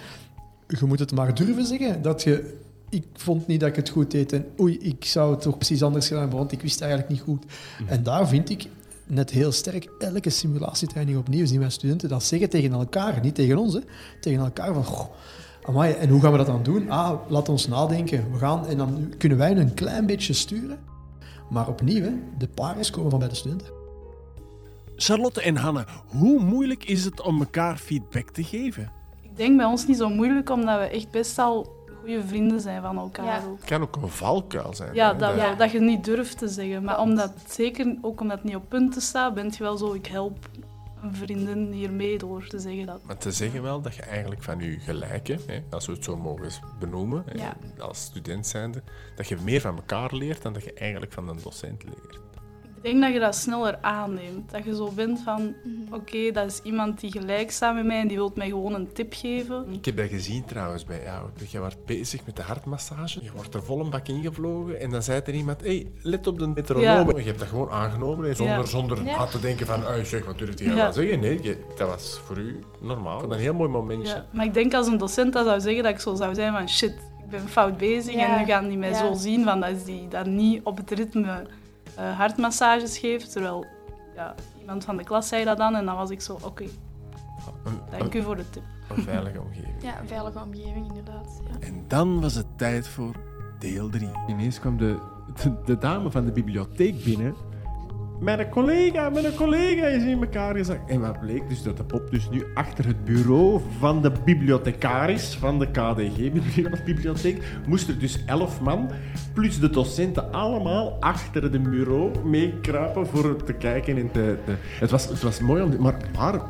je 0.68 0.84
moet 0.86 0.98
het 0.98 1.12
maar 1.12 1.34
durven 1.34 1.66
zeggen 1.66 2.02
dat 2.02 2.22
je 2.22 2.56
ik 2.90 3.04
vond 3.12 3.46
niet 3.46 3.60
dat 3.60 3.68
ik 3.68 3.76
het 3.76 3.88
goed 3.88 4.10
deed 4.10 4.32
en 4.32 4.46
oei, 4.60 4.78
ik 4.78 5.04
zou 5.04 5.30
het 5.30 5.40
toch 5.40 5.56
precies 5.56 5.82
anders 5.82 6.06
gedaan 6.06 6.20
hebben, 6.20 6.38
want 6.38 6.52
ik 6.52 6.62
wist 6.62 6.80
eigenlijk 6.80 7.10
niet 7.10 7.20
goed. 7.20 7.44
Mhm. 7.44 7.92
En 7.92 8.02
daar 8.02 8.28
vind 8.28 8.50
ik 8.50 8.66
net 9.08 9.30
heel 9.30 9.52
sterk, 9.52 9.90
elke 9.98 10.30
simulatietraining 10.30 11.18
opnieuw 11.18 11.46
zien 11.46 11.60
wij 11.60 11.70
studenten 11.70 12.08
dat 12.08 12.24
zeggen 12.24 12.50
tegen 12.50 12.72
elkaar, 12.72 13.20
niet 13.22 13.34
tegen 13.34 13.58
ons, 13.58 13.74
hè, 13.74 13.80
tegen 14.20 14.44
elkaar 14.44 14.74
van, 14.74 14.84
goh, 14.84 15.06
amai, 15.62 15.92
en 15.92 16.08
hoe 16.08 16.20
gaan 16.20 16.32
we 16.32 16.36
dat 16.38 16.46
dan 16.46 16.62
doen? 16.62 16.90
Ah, 16.90 17.20
laat 17.28 17.48
ons 17.48 17.68
nadenken. 17.68 18.32
We 18.32 18.38
gaan, 18.38 18.66
en 18.66 18.76
dan 18.76 19.12
kunnen 19.18 19.38
wij 19.38 19.56
een 19.56 19.74
klein 19.74 20.06
beetje 20.06 20.32
sturen, 20.32 20.78
maar 21.50 21.68
opnieuw, 21.68 22.12
de 22.38 22.48
parels 22.48 22.90
komen 22.90 23.10
van 23.10 23.18
bij 23.18 23.28
de 23.28 23.34
studenten. 23.34 23.68
Charlotte 24.96 25.42
en 25.42 25.56
Hanne, 25.56 25.86
hoe 26.06 26.40
moeilijk 26.40 26.84
is 26.84 27.04
het 27.04 27.20
om 27.20 27.38
elkaar 27.38 27.76
feedback 27.76 28.30
te 28.30 28.44
geven? 28.44 28.92
Ik 29.22 29.36
denk 29.36 29.56
bij 29.56 29.66
ons 29.66 29.86
niet 29.86 29.96
zo 29.96 30.08
moeilijk, 30.08 30.50
omdat 30.50 30.78
we 30.78 30.84
echt 30.84 31.10
best 31.10 31.38
al 31.38 31.77
goede 32.08 32.28
vrienden 32.28 32.60
zijn 32.60 32.82
van 32.82 32.98
elkaar. 32.98 33.42
Het 33.42 33.64
kan 33.64 33.82
ook 33.82 33.96
een 33.96 34.08
valkuil 34.08 34.74
zijn. 34.74 34.94
Ja, 34.94 35.14
dat, 35.14 35.58
dat 35.58 35.70
je 35.70 35.80
niet 35.80 36.04
durft 36.04 36.38
te 36.38 36.48
zeggen. 36.48 36.84
Maar 36.84 37.00
omdat, 37.00 37.32
zeker 37.48 37.96
ook 38.00 38.20
omdat 38.20 38.36
het 38.36 38.46
niet 38.46 38.56
op 38.56 38.68
punten 38.68 39.02
staat, 39.02 39.34
bent 39.34 39.56
je 39.56 39.62
wel 39.62 39.76
zo, 39.76 39.92
ik 39.92 40.06
help 40.06 40.48
een 41.02 41.14
vriendin 41.14 41.72
hiermee 41.72 42.18
door 42.18 42.46
te 42.46 42.58
zeggen 42.58 42.86
dat. 42.86 43.00
Maar 43.04 43.16
te 43.16 43.32
zeggen 43.32 43.62
wel 43.62 43.80
dat 43.80 43.94
je 43.94 44.02
eigenlijk 44.02 44.42
van 44.42 44.58
je 44.58 44.78
gelijke, 44.78 45.38
hè, 45.46 45.62
als 45.70 45.86
we 45.86 45.92
het 45.92 46.04
zo 46.04 46.16
mogen 46.16 46.50
benoemen, 46.78 47.24
als 47.78 48.00
student 48.00 48.46
zijnde, 48.46 48.82
dat 49.16 49.28
je 49.28 49.36
meer 49.44 49.60
van 49.60 49.76
elkaar 49.76 50.14
leert 50.14 50.42
dan 50.42 50.52
dat 50.52 50.64
je 50.64 50.72
eigenlijk 50.72 51.12
van 51.12 51.28
een 51.28 51.38
docent 51.42 51.84
leert. 51.84 52.27
Ik 52.82 52.90
denk 52.90 53.02
dat 53.02 53.12
je 53.12 53.18
dat 53.18 53.34
sneller 53.34 53.78
aanneemt. 53.80 54.50
Dat 54.50 54.64
je 54.64 54.74
zo 54.74 54.90
bent 54.94 55.20
van, 55.20 55.54
mhm. 55.64 55.94
oké, 55.94 56.30
dat 56.32 56.46
is 56.46 56.60
iemand 56.62 57.00
die 57.00 57.10
gelijk 57.10 57.50
staat 57.50 57.74
met 57.74 57.84
mij 57.84 58.00
en 58.00 58.08
die 58.08 58.16
wil 58.16 58.32
mij 58.34 58.48
gewoon 58.48 58.74
een 58.74 58.92
tip 58.92 59.14
geven. 59.14 59.66
Ik 59.72 59.84
heb 59.84 59.96
dat 59.96 60.08
gezien 60.08 60.44
trouwens 60.44 60.84
bij 60.84 61.02
jou. 61.02 61.28
Je 61.48 61.58
wordt 61.58 61.84
bezig 61.84 62.26
met 62.26 62.36
de 62.36 62.42
hartmassage. 62.42 63.22
Je 63.22 63.30
wordt 63.34 63.54
er 63.54 63.62
vol 63.62 63.80
een 63.80 63.90
bak 63.90 64.08
ingevlogen 64.08 64.80
en 64.80 64.90
dan 64.90 65.02
zei 65.02 65.20
er 65.24 65.34
iemand, 65.34 65.60
hey, 65.60 65.86
let 66.02 66.26
op 66.26 66.38
de 66.38 66.46
metronoom. 66.46 67.16
Je 67.16 67.24
hebt 67.24 67.38
dat 67.38 67.48
gewoon 67.48 67.70
aangenomen, 67.70 68.36
zonder, 68.36 68.66
zonder 68.66 69.10
aan 69.10 69.28
te 69.28 69.40
denken 69.40 69.66
van, 69.66 69.80
oh, 69.80 70.02
zeg, 70.02 70.24
wat 70.24 70.38
durft 70.38 70.58
hij 70.58 70.74
ja. 70.74 70.92
zeggen? 70.92 71.20
Nee, 71.20 71.40
dat 71.76 71.88
was 71.88 72.20
voor 72.24 72.38
u 72.38 72.58
normaal. 72.80 73.32
Een 73.32 73.38
heel 73.38 73.54
mooi 73.54 73.70
momentje. 73.70 74.24
Maar 74.32 74.44
ik 74.44 74.54
denk 74.54 74.74
als 74.74 74.86
een 74.86 74.98
docent 74.98 75.32
dat 75.32 75.46
zou 75.46 75.60
zeggen, 75.60 75.82
dat 75.82 75.92
ik 75.92 76.00
zo 76.00 76.14
zou 76.14 76.34
zijn 76.34 76.52
van, 76.52 76.68
shit, 76.68 76.94
ik 77.24 77.30
ben 77.30 77.48
fout 77.48 77.76
bezig 77.76 78.14
en 78.14 78.38
nu 78.38 78.44
gaan 78.44 78.68
die 78.68 78.78
mij 78.78 78.94
zo 78.94 79.14
zien 79.14 79.44
van 79.44 79.60
dat 79.60 79.84
die 79.84 80.08
dat 80.08 80.26
niet 80.26 80.60
op 80.64 80.76
het 80.76 80.90
ritme 80.90 81.46
uh, 81.98 82.18
hartmassages 82.18 82.98
geeft. 82.98 83.32
Terwijl 83.32 83.66
ja, 84.14 84.34
iemand 84.60 84.84
van 84.84 84.96
de 84.96 85.04
klas 85.04 85.28
zei 85.28 85.44
dat 85.44 85.56
dan 85.56 85.74
en 85.74 85.84
dan 85.84 85.96
was 85.96 86.10
ik 86.10 86.20
zo, 86.20 86.38
oké, 86.44 86.64
dank 87.90 88.14
u 88.14 88.22
voor 88.22 88.36
de 88.36 88.50
tip. 88.50 88.62
Een 88.96 89.02
veilige 89.02 89.40
omgeving. 89.40 89.82
Ja, 89.82 90.00
een 90.00 90.08
veilige 90.08 90.38
omgeving 90.38 90.88
inderdaad. 90.88 91.40
Ja. 91.44 91.66
En 91.66 91.84
dan 91.86 92.20
was 92.20 92.34
het 92.34 92.46
tijd 92.56 92.88
voor 92.88 93.14
deel 93.58 93.88
3. 93.88 94.10
Ineens 94.26 94.60
kwam 94.60 94.76
de, 94.76 94.98
de 95.64 95.78
dame 95.78 96.10
van 96.10 96.24
de 96.24 96.32
bibliotheek 96.32 97.04
binnen 97.04 97.34
mijn 98.20 98.48
collega, 98.48 99.10
mijn 99.10 99.34
collega 99.34 99.86
is 99.86 100.02
in 100.02 100.22
elkaar 100.22 100.54
gezakt. 100.54 100.90
En 100.90 101.00
wat 101.00 101.20
bleek 101.20 101.48
dus 101.48 101.62
dat 101.62 101.76
de 101.76 101.84
pop 101.84 102.10
dus 102.10 102.30
nu 102.30 102.44
achter 102.54 102.86
het 102.86 103.04
bureau 103.04 103.60
van 103.78 104.02
de 104.02 104.12
bibliothecaris 104.24 105.34
van 105.34 105.58
de 105.58 105.70
KDG-bibliotheek 105.70 107.42
moest 107.68 107.88
er 107.88 107.98
dus 107.98 108.24
elf 108.26 108.60
man 108.60 108.90
plus 109.34 109.60
de 109.60 109.70
docenten 109.70 110.32
allemaal 110.32 110.96
achter 111.00 111.42
het 111.42 111.62
bureau 111.62 112.24
meekruipen 112.24 113.06
voor 113.06 113.44
te 113.44 113.52
kijken 113.52 113.96
en 113.96 114.10
te, 114.10 114.38
Het, 114.80 114.90
was, 114.90 115.08
het 115.08 115.22
was 115.22 115.40
mooi 115.40 115.62
om... 115.62 115.80
Maar, 115.80 115.96
maar, 116.16 116.40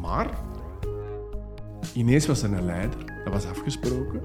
maar... 0.00 0.26
Ineens 1.94 2.26
was 2.26 2.42
er 2.42 2.52
een 2.52 2.64
leider, 2.64 2.98
dat 3.24 3.32
was 3.32 3.46
afgesproken. 3.46 4.20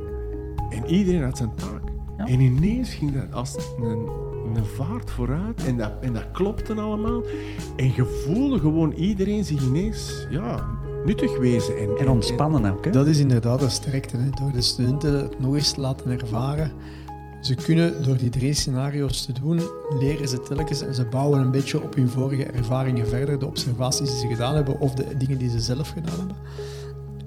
En 0.70 0.86
iedereen 0.86 1.24
had 1.24 1.38
zijn 1.38 1.56
taak. 1.56 1.82
En 2.18 2.40
ineens 2.40 2.94
ging 2.94 3.14
dat 3.14 3.34
als 3.34 3.56
een 3.80 4.31
een 4.56 4.66
vaart 4.66 5.12
vooruit 5.12 5.66
en 5.66 5.78
dat, 5.78 5.92
en 6.02 6.14
dat 6.14 6.32
klopte 6.32 6.74
allemaal. 6.74 7.24
En 7.76 7.92
je 7.96 8.24
voelde 8.26 8.60
gewoon 8.60 8.92
iedereen 8.92 9.46
zich 9.46 9.62
ineens 9.62 10.28
ja, 10.30 10.68
nuttig 11.06 11.38
wezen. 11.38 11.78
En, 11.78 11.98
en 11.98 12.10
ontspannen 12.10 12.72
ook. 12.72 12.86
Hè? 12.86 12.92
Dat 12.92 13.08
is 13.08 13.20
inderdaad 13.20 13.62
een 13.62 13.72
sterkte. 13.72 14.18
Hè? 14.18 14.30
Door 14.30 14.52
de 14.52 14.62
studenten 14.62 15.14
het 15.14 15.40
nog 15.40 15.56
eens 15.56 15.72
te 15.72 15.82
laten 15.82 16.12
ervaren. 16.12 16.72
Ze 17.42 17.56
kunnen 17.56 18.04
door 18.04 18.18
die 18.18 18.30
drie 18.30 18.54
scenario's 18.54 19.26
te 19.26 19.34
doen, 19.34 19.62
leren 20.00 20.28
ze 20.28 20.42
telkens 20.42 20.82
en 20.82 20.96
ze 20.96 21.06
bouwen 21.06 21.40
een 21.40 21.52
beetje 21.52 21.84
op 21.84 21.96
hun 21.96 22.10
vorige 22.10 22.44
ervaringen 22.44 23.08
verder, 23.08 23.40
de 23.40 23.46
observaties 23.46 24.10
die 24.10 24.20
ze 24.20 24.28
gedaan 24.28 24.56
hebben 24.56 24.80
of 24.80 24.94
de 24.94 25.18
dingen 25.18 25.38
die 25.38 25.50
ze 25.50 25.60
zelf 25.60 25.90
gedaan 25.90 26.18
hebben. 26.18 26.36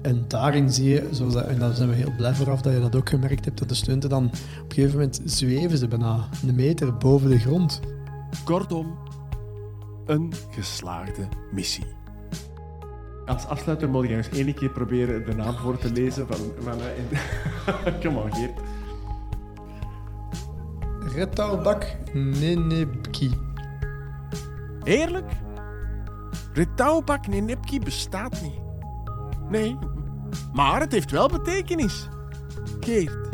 En 0.05 0.25
daarin 0.27 0.69
zie 0.69 0.89
je, 0.89 1.07
zoals 1.11 1.33
dat, 1.33 1.45
en 1.45 1.59
daar 1.59 1.73
zijn 1.73 1.89
we 1.89 1.95
heel 1.95 2.11
blij 2.17 2.33
vooraf 2.33 2.61
dat 2.61 2.73
je 2.73 2.79
dat 2.79 2.95
ook 2.95 3.09
gemerkt 3.09 3.45
hebt, 3.45 3.57
dat 3.57 3.69
de 3.69 3.75
studenten 3.75 4.09
dan 4.09 4.25
op 4.25 4.31
een 4.67 4.75
gegeven 4.75 4.91
moment 4.91 5.21
zweven 5.23 5.77
ze 5.77 5.87
bijna 5.87 6.29
een 6.47 6.55
meter 6.55 6.97
boven 6.97 7.29
de 7.29 7.39
grond. 7.39 7.81
Kortom, 8.43 8.97
een 10.05 10.33
geslaagde 10.51 11.27
missie. 11.51 11.85
Als 13.25 13.45
afsluiter 13.45 13.89
moet 13.89 14.07
je 14.07 14.15
eens 14.15 14.29
één 14.29 14.53
keer 14.53 14.69
proberen 14.69 15.25
de 15.25 15.35
naam 15.35 15.55
voor 15.55 15.77
te 15.77 15.91
lezen 15.91 16.27
van... 16.27 16.37
van 16.59 16.77
uh, 16.77 17.99
Kom 18.01 18.17
on, 18.17 18.33
Geert. 18.33 18.59
Retaubak 21.15 21.97
Nenebki. 22.13 23.31
Eerlijk? 24.83 25.31
Retaubak 26.53 27.27
Nenebki 27.27 27.79
bestaat 27.79 28.41
niet. 28.41 28.63
Nee, 29.49 29.77
maar 30.53 30.79
het 30.79 30.91
heeft 30.91 31.11
wel 31.11 31.27
betekenis. 31.27 32.07
Geert. 32.79 33.29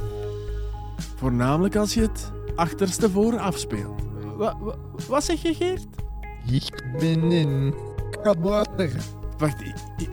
Voornamelijk 1.16 1.76
als 1.76 1.94
je 1.94 2.02
het 2.02 2.32
achterstevoren 2.56 3.40
afspeelt. 3.40 4.02
Wa, 4.38 4.58
wa, 4.60 4.76
wat 5.08 5.24
zeg 5.24 5.42
je, 5.42 5.54
Geert? 5.54 5.88
Ik 6.52 6.84
ben 7.00 7.32
een 7.32 7.74
kabouter. 8.22 8.92
Wacht, 9.38 9.62
ik, 9.62 9.76
ik, 9.98 10.10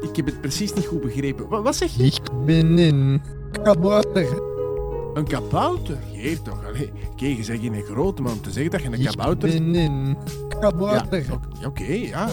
ik, 0.00 0.16
heb 0.16 0.26
het 0.26 0.40
precies 0.40 0.72
niet 0.72 0.86
goed 0.86 1.00
begrepen. 1.00 1.48
Wat, 1.48 1.62
wat 1.62 1.76
zeg 1.76 1.96
je? 1.96 2.04
Ik 2.04 2.44
ben 2.44 2.78
een 2.78 3.22
kabouter. 3.62 4.42
Een 5.14 5.26
kabouter? 5.26 5.98
Geert 6.12 6.44
toch? 6.44 6.66
Allee, 6.66 6.92
kijk, 7.16 7.36
je 7.36 7.44
zegt 7.44 7.60
geen 7.60 7.82
grote, 7.82 8.22
maar 8.22 8.32
om 8.32 8.40
te 8.40 8.50
zeggen 8.50 8.70
dat 8.70 8.80
je 8.82 8.86
een 8.86 9.00
Ik 9.00 9.06
kabouter... 9.06 9.48
ben 9.48 9.74
een 9.74 10.16
kabouter. 10.60 11.24
Ja, 11.26 11.34
oké, 11.34 11.66
oké, 11.66 11.92
ja. 11.92 12.28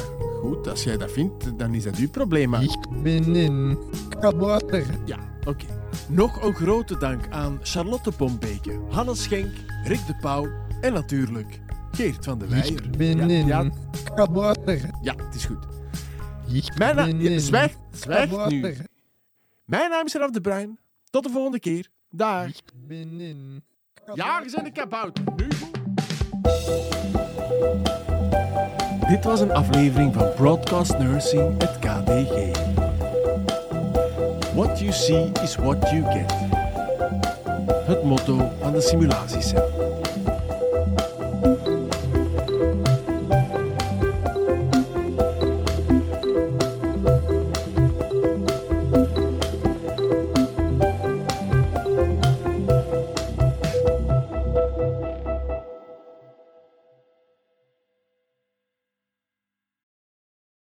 Goed, 0.47 0.67
als 0.67 0.83
jij 0.83 0.97
dat 0.97 1.11
vindt, 1.11 1.59
dan 1.59 1.73
is 1.73 1.83
dat 1.83 1.95
uw 1.95 2.09
probleem. 2.09 2.49
Maar... 2.49 2.63
Ik 2.63 2.87
ben 3.03 3.35
een 3.35 3.77
kabouter. 4.19 4.85
Ja, 5.05 5.19
oké. 5.45 5.65
Nog 6.09 6.43
een 6.43 6.53
grote 6.53 6.97
dank 6.97 7.27
aan 7.29 7.59
Charlotte 7.61 8.11
Pombeke, 8.11 8.79
Hannes 8.89 9.23
Schenk, 9.23 9.51
Rick 9.83 10.05
de 10.07 10.15
Pauw 10.21 10.47
en 10.81 10.93
natuurlijk 10.93 11.59
Geert 11.91 12.25
van 12.25 12.39
de 12.39 12.47
Weijer. 12.47 12.83
Ik 12.83 12.97
ben 12.97 13.29
ja, 13.29 13.45
ja, 13.45 13.59
een 13.59 13.73
kabouter. 14.15 14.89
ja, 15.01 15.15
het 15.15 15.35
is 15.35 15.45
goed. 15.45 15.65
Ik 16.51 16.77
Mijn 16.77 16.95
naam... 16.95 17.17
ben 17.17 17.31
een 17.31 17.39
zwijg, 17.39 17.75
zwijg 17.91 18.49
nu. 18.49 18.75
Mijn 19.65 19.89
naam 19.89 20.05
is 20.05 20.13
Raf 20.13 20.31
de 20.31 20.41
Bruin. 20.41 20.79
Tot 21.09 21.23
de 21.23 21.29
volgende 21.29 21.59
keer. 21.59 21.87
Dag. 22.09 22.47
Ik 22.47 22.61
ben 22.87 23.17
bent 23.17 24.57
een 24.65 24.73
kabouter. 24.73 25.23
Nu. 25.35 25.47
Dit 29.07 29.23
was 29.23 29.39
een 29.39 29.51
aflevering 29.51 30.13
van 30.13 30.33
Broadcast 30.35 30.97
Nursing, 30.97 31.61
het 31.61 31.79
KDG. 31.79 32.57
What 34.53 34.79
you 34.79 34.91
see 34.91 35.31
is 35.41 35.55
what 35.55 35.89
you 35.89 36.03
get. 36.03 36.33
Het 37.85 38.03
motto 38.03 38.51
van 38.61 38.73
de 38.73 38.81
simulatiecel. 38.81 39.86